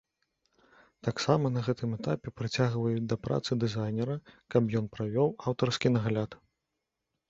Таксама, 1.07 1.51
на 1.57 1.61
гэтым 1.67 1.89
этапе 1.99 2.33
прыцягваюць 2.43 3.05
да 3.13 3.21
працы 3.29 3.61
дызайнера, 3.67 4.15
каб 4.57 4.77
ён 4.85 4.93
правёў 5.01 5.35
аўтарскі 5.49 5.97
нагляд. 5.99 6.31